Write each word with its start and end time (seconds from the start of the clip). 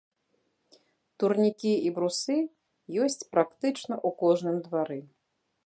Турнікі 1.23 1.73
і 1.89 1.91
брусы 1.99 2.37
ёсць 3.03 3.21
практычна 3.37 3.95
ў 4.07 4.09
кожным 4.25 4.57
двары. 4.69 4.99